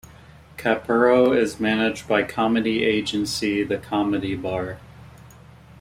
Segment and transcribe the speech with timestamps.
[0.57, 4.79] Capurro is managed by comedy agency The Comedy Bar.